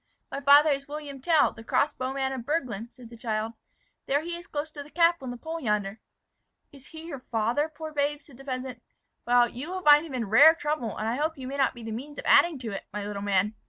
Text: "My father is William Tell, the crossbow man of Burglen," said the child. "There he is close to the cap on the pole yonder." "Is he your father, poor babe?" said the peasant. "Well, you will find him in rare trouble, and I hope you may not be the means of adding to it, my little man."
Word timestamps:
"My 0.31 0.41
father 0.41 0.71
is 0.71 0.87
William 0.87 1.21
Tell, 1.21 1.51
the 1.51 1.63
crossbow 1.63 2.11
man 2.11 2.31
of 2.33 2.43
Burglen," 2.43 2.89
said 2.91 3.11
the 3.11 3.15
child. 3.15 3.53
"There 4.07 4.21
he 4.21 4.35
is 4.35 4.47
close 4.47 4.71
to 4.71 4.81
the 4.81 4.89
cap 4.89 5.21
on 5.21 5.29
the 5.29 5.37
pole 5.37 5.59
yonder." 5.59 5.99
"Is 6.71 6.87
he 6.87 7.03
your 7.05 7.19
father, 7.19 7.69
poor 7.69 7.91
babe?" 7.93 8.23
said 8.23 8.37
the 8.37 8.43
peasant. 8.43 8.81
"Well, 9.27 9.47
you 9.47 9.69
will 9.69 9.83
find 9.83 10.03
him 10.03 10.15
in 10.15 10.25
rare 10.25 10.55
trouble, 10.55 10.97
and 10.97 11.07
I 11.07 11.17
hope 11.17 11.37
you 11.37 11.45
may 11.47 11.57
not 11.57 11.75
be 11.75 11.83
the 11.83 11.91
means 11.91 12.17
of 12.17 12.25
adding 12.25 12.57
to 12.57 12.71
it, 12.71 12.85
my 12.91 13.05
little 13.05 13.21
man." 13.21 13.53